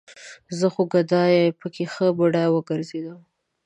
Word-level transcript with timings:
زه 0.57 0.67
خو 0.73 0.81
ګدايه 0.93 1.45
پکې 1.59 1.85
ښه 1.93 2.05
بډايه 2.17 2.49
وګرځېدم 2.51 3.19